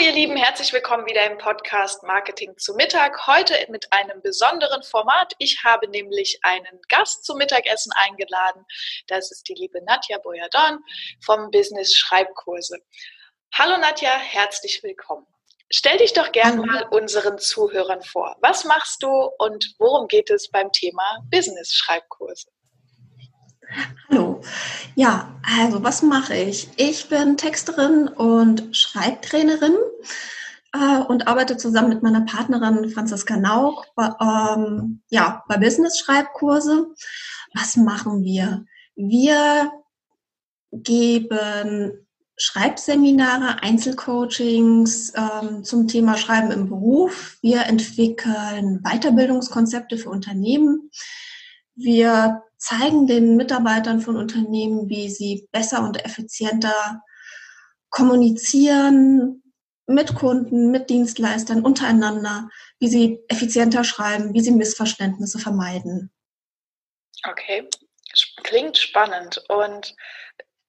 [0.00, 3.26] Hallo ihr Lieben, herzlich willkommen wieder im Podcast Marketing zu Mittag.
[3.26, 5.34] Heute mit einem besonderen Format.
[5.38, 8.64] Ich habe nämlich einen Gast zum Mittagessen eingeladen.
[9.08, 10.78] Das ist die liebe Nadja Boyadon
[11.22, 12.78] vom Business Schreibkurse.
[13.52, 15.26] Hallo Nadja, herzlich willkommen.
[15.68, 18.38] Stell dich doch gerne mal unseren Zuhörern vor.
[18.40, 22.46] Was machst du und worum geht es beim Thema Business Schreibkurse?
[24.08, 24.40] Hallo.
[24.96, 26.68] Ja, also was mache ich?
[26.76, 29.74] Ich bin Texterin und Schreibtrainerin
[30.72, 36.88] äh, und arbeite zusammen mit meiner Partnerin Franziska Nauch bei, ähm, ja, bei Business-Schreibkurse.
[37.54, 38.64] Was machen wir?
[38.96, 39.70] Wir
[40.72, 47.38] geben Schreibseminare, Einzelcoachings ähm, zum Thema Schreiben im Beruf.
[47.42, 50.90] Wir entwickeln Weiterbildungskonzepte für Unternehmen.
[51.76, 57.02] Wir zeigen den Mitarbeitern von Unternehmen, wie sie besser und effizienter
[57.88, 59.42] kommunizieren
[59.86, 66.12] mit Kunden, mit Dienstleistern, untereinander, wie sie effizienter schreiben, wie sie Missverständnisse vermeiden.
[67.28, 67.68] Okay,
[68.44, 69.42] klingt spannend.
[69.48, 69.96] Und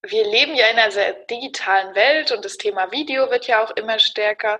[0.04, 3.72] wir leben ja in einer sehr digitalen Welt und das Thema Video wird ja auch
[3.72, 4.60] immer stärker.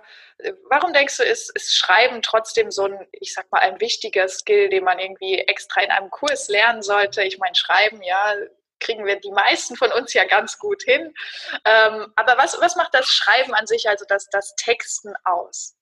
[0.70, 4.68] Warum denkst du, ist, ist Schreiben trotzdem so ein, ich sag mal, ein wichtiger Skill,
[4.68, 7.24] den man irgendwie extra in einem Kurs lernen sollte?
[7.24, 8.34] Ich meine, Schreiben, ja,
[8.78, 11.12] kriegen wir die meisten von uns ja ganz gut hin.
[11.64, 15.74] Ähm, aber was, was macht das Schreiben an sich, also das, das Texten aus?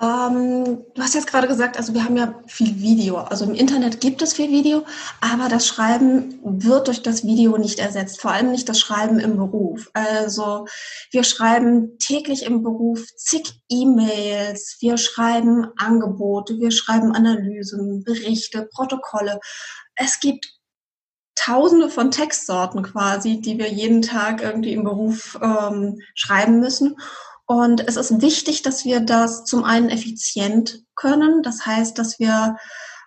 [0.00, 3.18] Ähm, du hast jetzt gerade gesagt, also wir haben ja viel Video.
[3.18, 4.84] Also im Internet gibt es viel Video,
[5.20, 8.20] aber das Schreiben wird durch das Video nicht ersetzt.
[8.20, 9.90] Vor allem nicht das Schreiben im Beruf.
[9.92, 10.66] Also
[11.10, 19.38] wir schreiben täglich im Beruf zig E-Mails, wir schreiben Angebote, wir schreiben Analysen, Berichte, Protokolle.
[19.96, 20.60] Es gibt
[21.36, 26.96] Tausende von Textsorten quasi, die wir jeden Tag irgendwie im Beruf ähm, schreiben müssen.
[27.50, 31.42] Und es ist wichtig, dass wir das zum einen effizient können.
[31.42, 32.56] Das heißt, dass wir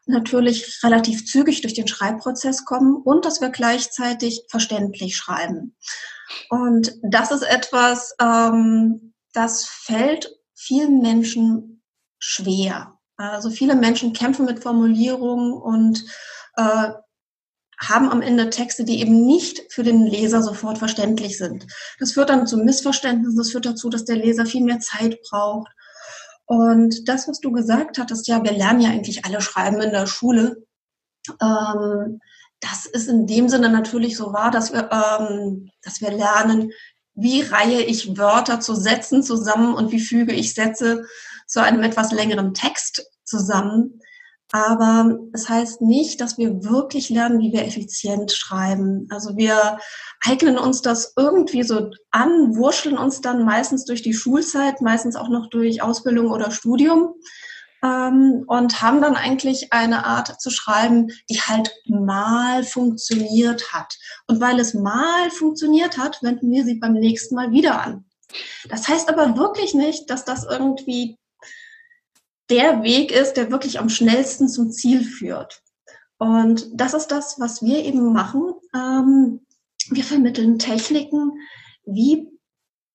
[0.05, 5.77] natürlich relativ zügig durch den Schreibprozess kommen und dass wir gleichzeitig verständlich schreiben.
[6.49, 11.81] Und das ist etwas, ähm, das fällt vielen Menschen
[12.19, 12.99] schwer.
[13.15, 16.03] Also viele Menschen kämpfen mit Formulierungen und
[16.57, 16.89] äh,
[17.89, 21.65] haben am Ende Texte, die eben nicht für den Leser sofort verständlich sind.
[21.99, 25.71] Das führt dann zu Missverständnissen, das führt dazu, dass der Leser viel mehr Zeit braucht.
[26.45, 30.07] Und das, was du gesagt hattest, ja, wir lernen ja eigentlich alle Schreiben in der
[30.07, 30.63] Schule.
[31.41, 32.19] Ähm,
[32.59, 36.71] das ist in dem Sinne natürlich so wahr, dass wir, ähm, dass wir lernen,
[37.15, 41.05] wie reihe ich Wörter zu Sätzen zusammen und wie füge ich Sätze
[41.45, 44.01] zu einem etwas längeren Text zusammen.
[44.55, 49.07] Aber es heißt nicht, dass wir wirklich lernen, wie wir effizient schreiben.
[49.09, 49.79] Also wir
[50.23, 55.29] eignen uns das irgendwie so an, wurscheln uns dann meistens durch die Schulzeit, meistens auch
[55.29, 57.15] noch durch Ausbildung oder Studium
[57.83, 63.97] ähm, und haben dann eigentlich eine Art zu schreiben, die halt mal funktioniert hat.
[64.27, 68.05] Und weil es mal funktioniert hat, wenden wir sie beim nächsten Mal wieder an.
[68.69, 71.17] Das heißt aber wirklich nicht, dass das irgendwie
[72.53, 75.63] der Weg ist, der wirklich am schnellsten zum Ziel führt.
[76.19, 78.53] Und das ist das, was wir eben machen.
[78.75, 79.45] Ähm,
[79.89, 81.33] wir vermitteln Techniken,
[81.85, 82.29] wie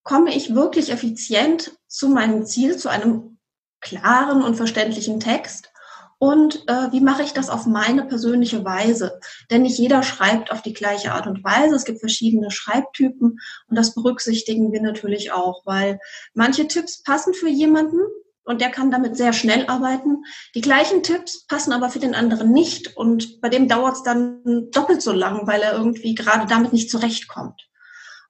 [0.05, 3.39] komme ich wirklich effizient zu meinem Ziel, zu einem
[3.81, 5.71] klaren und verständlichen Text
[6.19, 9.21] und äh, wie mache ich das auf meine persönliche Weise?
[9.51, 11.77] Denn nicht jeder schreibt auf die gleiche Art und Weise.
[11.77, 13.39] Es gibt verschiedene Schreibtypen
[13.69, 16.01] und das berücksichtigen wir natürlich auch, weil
[16.35, 18.01] manche Tipps passen für jemanden
[18.49, 20.25] und der kann damit sehr schnell arbeiten.
[20.55, 24.71] Die gleichen Tipps passen aber für den anderen nicht und bei dem dauert es dann
[24.73, 27.69] doppelt so lang, weil er irgendwie gerade damit nicht zurechtkommt.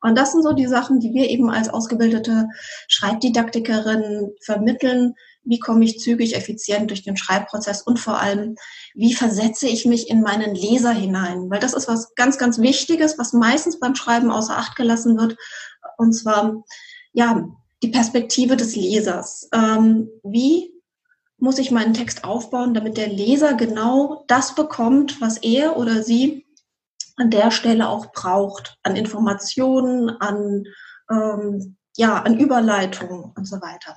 [0.00, 2.49] Und das sind so die Sachen, die wir eben als ausgebildete
[2.88, 5.15] Schreibdidaktikerin vermitteln.
[5.44, 8.56] Wie komme ich zügig, effizient durch den Schreibprozess und vor allem,
[8.94, 11.49] wie versetze ich mich in meinen Leser hinein?
[11.49, 15.37] Weil das ist was ganz, ganz Wichtiges, was meistens beim Schreiben außer Acht gelassen wird.
[15.97, 16.65] Und zwar,
[17.12, 17.49] ja,
[17.83, 19.49] die Perspektive des Lesers.
[19.53, 20.73] Ähm, wie
[21.39, 26.47] muss ich meinen Text aufbauen, damit der Leser genau das bekommt, was er oder sie
[27.17, 30.65] an der Stelle auch braucht, an Informationen, an
[31.11, 33.97] ähm, ja, an Überleitungen und so weiter.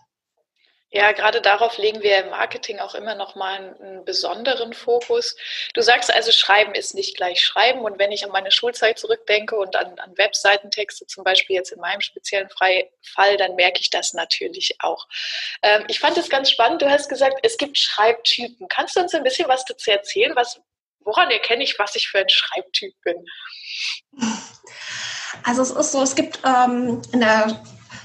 [0.93, 5.37] Ja, gerade darauf legen wir im Marketing auch immer noch mal einen, besonderen Fokus.
[5.73, 7.81] Du sagst also, Schreiben ist nicht gleich Schreiben.
[7.81, 11.79] Und wenn ich an meine Schulzeit zurückdenke und an, an Webseitentexte, zum Beispiel jetzt in
[11.79, 15.07] meinem speziellen Fall, dann merke ich das natürlich auch.
[15.61, 16.81] Ähm, ich fand es ganz spannend.
[16.81, 18.67] Du hast gesagt, es gibt Schreibtypen.
[18.67, 20.35] Kannst du uns ein bisschen was dazu erzählen?
[20.35, 20.59] Was,
[20.99, 23.25] woran erkenne ich, was ich für ein Schreibtyp bin?
[25.43, 27.61] Also es ist so, es gibt ähm, in der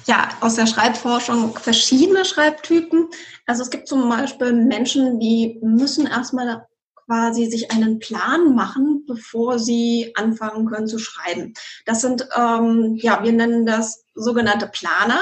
[0.07, 3.09] ja, aus der Schreibforschung verschiedene Schreibtypen.
[3.47, 6.67] Also es gibt zum Beispiel Menschen, die müssen erstmal
[7.07, 11.55] quasi sich einen Plan machen, bevor sie anfangen können zu schreiben.
[11.85, 15.21] Das sind, ähm, ja, wir nennen das sogenannte Planer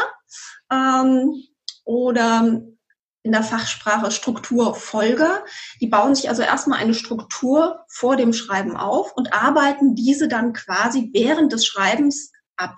[0.73, 1.35] ähm,
[1.85, 2.63] oder
[3.23, 5.45] in der Fachsprache Strukturfolger.
[5.81, 10.53] Die bauen sich also erstmal eine Struktur vor dem Schreiben auf und arbeiten diese dann
[10.53, 12.77] quasi während des Schreibens ab.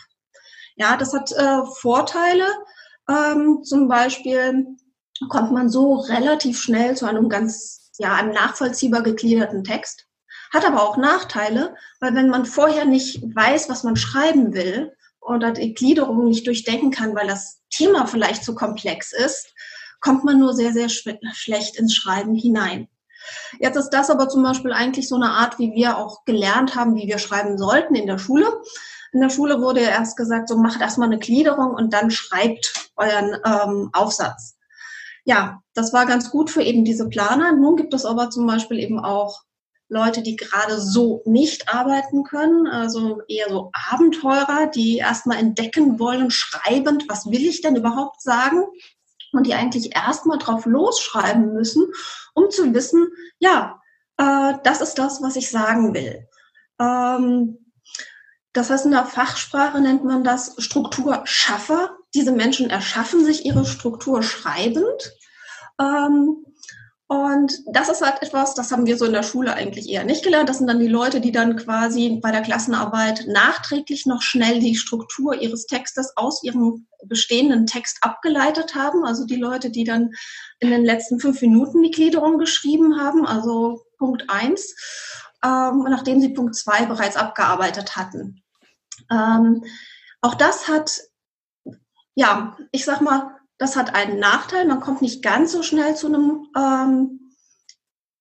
[0.76, 2.46] Ja, das hat äh, Vorteile.
[3.08, 4.66] Ähm, zum Beispiel
[5.28, 10.06] kommt man so relativ schnell zu einem ganz, ja, einem nachvollziehbar gegliederten Text.
[10.52, 15.52] Hat aber auch Nachteile, weil wenn man vorher nicht weiß, was man schreiben will oder
[15.52, 19.52] die Gliederung nicht durchdenken kann, weil das Thema vielleicht zu komplex ist,
[20.00, 22.88] kommt man nur sehr, sehr schlecht ins Schreiben hinein.
[23.58, 26.94] Jetzt ist das aber zum Beispiel eigentlich so eine Art, wie wir auch gelernt haben,
[26.96, 28.46] wie wir schreiben sollten in der Schule.
[29.12, 32.90] In der Schule wurde ja erst gesagt, so macht erstmal eine Gliederung und dann schreibt
[32.96, 34.56] euren ähm, Aufsatz.
[35.24, 37.52] Ja, das war ganz gut für eben diese Planer.
[37.52, 39.42] Nun gibt es aber zum Beispiel eben auch
[39.88, 46.30] Leute, die gerade so nicht arbeiten können, also eher so Abenteurer, die erstmal entdecken wollen,
[46.30, 48.64] schreibend, was will ich denn überhaupt sagen?
[49.36, 51.86] Und die eigentlich erstmal drauf losschreiben müssen,
[52.34, 53.80] um zu wissen, ja,
[54.16, 56.26] äh, das ist das, was ich sagen will.
[56.80, 57.58] Ähm,
[58.52, 61.98] das heißt, in der Fachsprache nennt man das Strukturschaffer.
[62.14, 65.12] Diese Menschen erschaffen sich ihre Struktur schreibend.
[65.78, 66.45] Ähm,
[67.08, 70.24] und das ist halt etwas, das haben wir so in der Schule eigentlich eher nicht
[70.24, 70.48] gelernt.
[70.48, 74.74] Das sind dann die Leute, die dann quasi bei der Klassenarbeit nachträglich noch schnell die
[74.74, 79.04] Struktur ihres Textes aus ihrem bestehenden Text abgeleitet haben.
[79.04, 80.10] Also die Leute, die dann
[80.58, 84.74] in den letzten fünf Minuten die Gliederung geschrieben haben, also Punkt eins,
[85.44, 88.42] ähm, nachdem sie Punkt zwei bereits abgearbeitet hatten.
[89.12, 89.62] Ähm,
[90.22, 91.02] auch das hat,
[92.16, 94.66] ja, ich sag mal, das hat einen Nachteil.
[94.66, 97.32] Man kommt nicht ganz so schnell zu einem ähm,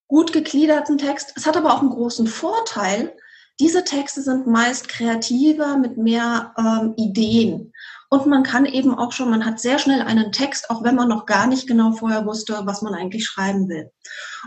[0.08, 1.34] gut gegliederten Text.
[1.36, 3.16] Es hat aber auch einen großen Vorteil.
[3.60, 7.74] Diese Texte sind meist kreativer mit mehr ähm, Ideen.
[8.10, 11.10] Und man kann eben auch schon, man hat sehr schnell einen Text, auch wenn man
[11.10, 13.92] noch gar nicht genau vorher wusste, was man eigentlich schreiben will.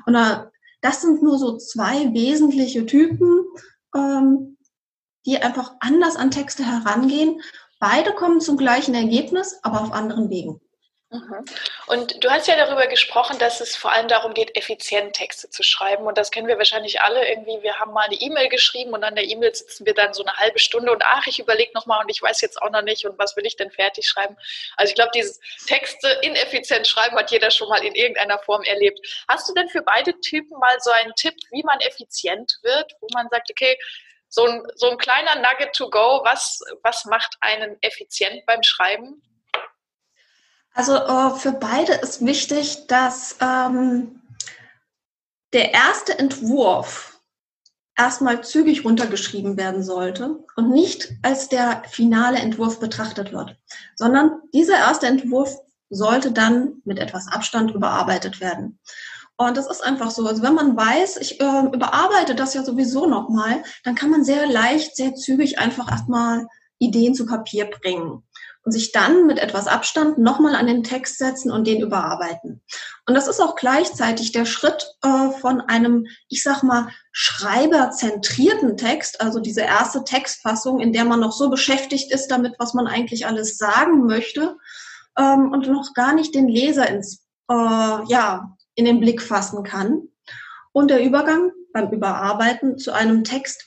[0.07, 0.45] Und äh,
[0.81, 3.45] das sind nur so zwei wesentliche Typen,
[3.95, 4.57] ähm,
[5.27, 7.41] die einfach anders an Texte herangehen.
[7.81, 10.61] Beide kommen zum gleichen Ergebnis, aber auf anderen Wegen.
[11.11, 11.43] Mhm.
[11.87, 15.63] Und du hast ja darüber gesprochen, dass es vor allem darum geht, effizient Texte zu
[15.63, 16.07] schreiben.
[16.07, 17.63] Und das kennen wir wahrscheinlich alle irgendwie.
[17.63, 20.37] Wir haben mal eine E-Mail geschrieben und an der E-Mail sitzen wir dann so eine
[20.37, 23.19] halbe Stunde und ach, ich überlege nochmal und ich weiß jetzt auch noch nicht und
[23.19, 24.37] was will ich denn fertig schreiben.
[24.77, 29.01] Also ich glaube, dieses Texte ineffizient schreiben hat jeder schon mal in irgendeiner Form erlebt.
[29.29, 33.07] Hast du denn für beide Typen mal so einen Tipp, wie man effizient wird, wo
[33.15, 33.79] man sagt, okay,
[34.29, 39.23] so ein, so ein kleiner Nugget to go, was, was macht einen effizient beim Schreiben?
[40.79, 44.21] Also äh, für beide ist wichtig, dass ähm,
[45.53, 47.21] der erste Entwurf
[47.97, 53.57] erstmal zügig runtergeschrieben werden sollte und nicht als der finale Entwurf betrachtet wird,
[53.97, 55.59] sondern dieser erste Entwurf
[55.91, 58.79] sollte dann mit etwas Abstand überarbeitet werden.
[59.37, 60.29] Und das ist einfach so.
[60.29, 64.47] Also wenn man weiß, ich äh, überarbeite das ja sowieso nochmal, dann kann man sehr
[64.47, 66.47] leicht, sehr zügig einfach erstmal
[66.79, 68.23] Ideen zu Papier bringen
[68.73, 72.63] sich dann mit etwas Abstand nochmal an den Text setzen und den überarbeiten.
[73.07, 79.21] Und das ist auch gleichzeitig der Schritt äh, von einem, ich sag mal, schreiberzentrierten Text,
[79.21, 83.27] also diese erste Textfassung, in der man noch so beschäftigt ist damit, was man eigentlich
[83.27, 84.57] alles sagen möchte
[85.19, 90.09] ähm, und noch gar nicht den Leser ins, äh, ja, in den Blick fassen kann.
[90.73, 93.65] Und der Übergang beim Überarbeiten zu einem Text,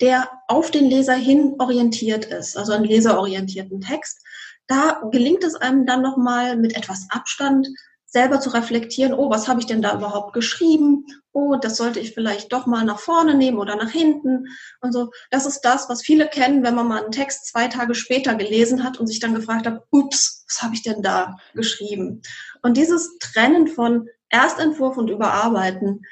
[0.00, 4.20] der auf den Leser hin orientiert ist, also einen leserorientierten Text.
[4.66, 7.68] Da gelingt es einem dann nochmal mit etwas Abstand
[8.14, 11.04] selber zu reflektieren, oh, was habe ich denn da überhaupt geschrieben?
[11.32, 14.46] Oh, das sollte ich vielleicht doch mal nach vorne nehmen oder nach hinten
[14.80, 15.10] und so.
[15.32, 18.84] Das ist das, was viele kennen, wenn man mal einen Text zwei Tage später gelesen
[18.84, 22.22] hat und sich dann gefragt hat, ups, was habe ich denn da geschrieben?
[22.62, 26.02] Und dieses Trennen von Erstentwurf und Überarbeiten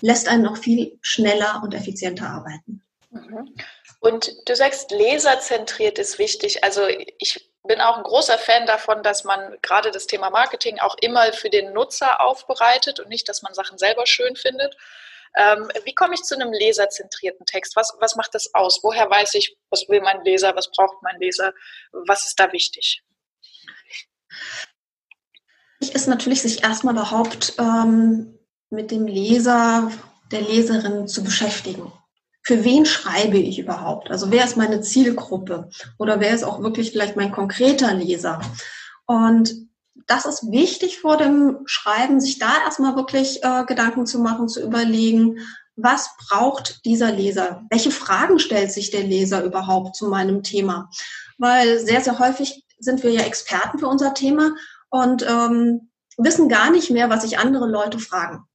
[0.00, 2.82] lässt einen noch viel schneller und effizienter arbeiten.
[3.10, 3.54] Mhm.
[4.00, 6.64] Und du sagst, leserzentriert ist wichtig.
[6.64, 6.82] Also
[7.18, 11.32] ich bin auch ein großer Fan davon, dass man gerade das Thema Marketing auch immer
[11.32, 14.76] für den Nutzer aufbereitet und nicht, dass man Sachen selber schön findet.
[15.36, 17.76] Ähm, wie komme ich zu einem leserzentrierten Text?
[17.76, 18.80] Was, was macht das aus?
[18.82, 21.52] Woher weiß ich, was will mein Leser, was braucht mein Leser?
[21.92, 23.04] Was ist da wichtig?
[25.78, 28.38] Wichtig ist natürlich, sich erstmal überhaupt ähm,
[28.70, 29.92] mit dem Leser,
[30.32, 31.92] der Leserin zu beschäftigen.
[32.48, 34.10] Für wen schreibe ich überhaupt?
[34.10, 35.68] Also wer ist meine Zielgruppe?
[35.98, 38.40] Oder wer ist auch wirklich vielleicht mein konkreter Leser?
[39.04, 39.54] Und
[40.06, 44.62] das ist wichtig vor dem Schreiben, sich da erstmal wirklich äh, Gedanken zu machen, zu
[44.62, 45.40] überlegen,
[45.76, 47.66] was braucht dieser Leser?
[47.68, 50.88] Welche Fragen stellt sich der Leser überhaupt zu meinem Thema?
[51.36, 54.54] Weil sehr, sehr häufig sind wir ja Experten für unser Thema
[54.88, 58.48] und ähm, wissen gar nicht mehr, was sich andere Leute fragen.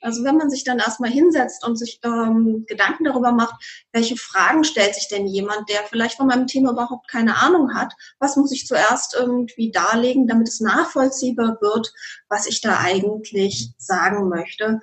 [0.00, 3.54] Also wenn man sich dann erstmal hinsetzt und sich ähm, Gedanken darüber macht,
[3.92, 7.92] welche Fragen stellt sich denn jemand, der vielleicht von meinem Thema überhaupt keine Ahnung hat,
[8.18, 11.92] was muss ich zuerst irgendwie darlegen, damit es nachvollziehbar wird,
[12.28, 14.80] was ich da eigentlich sagen möchte,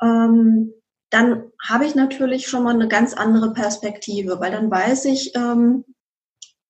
[0.00, 0.72] ähm,
[1.10, 5.84] dann habe ich natürlich schon mal eine ganz andere Perspektive, weil dann weiß ich, ähm,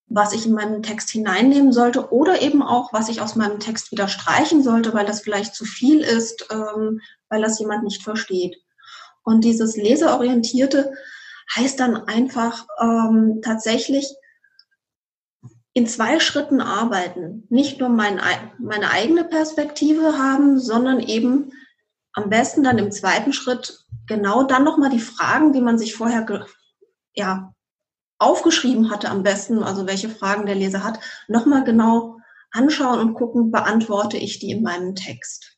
[0.08, 3.92] was ich in meinen Text hineinnehmen sollte oder eben auch, was ich aus meinem Text
[3.92, 8.56] wieder streichen sollte, weil das vielleicht zu viel ist, ähm, weil das jemand nicht versteht.
[9.22, 10.92] Und dieses Leserorientierte
[11.54, 14.08] heißt dann einfach ähm, tatsächlich
[15.74, 17.46] in zwei Schritten arbeiten.
[17.50, 18.20] Nicht nur mein,
[18.58, 21.52] meine eigene Perspektive haben, sondern eben
[22.14, 26.46] am besten dann im zweiten Schritt genau dann nochmal die Fragen, die man sich vorher
[27.14, 27.54] ja,
[28.18, 32.16] aufgeschrieben hatte am besten, also welche Fragen der Leser hat, nochmal genau
[32.50, 35.57] anschauen und gucken, beantworte ich die in meinem Text.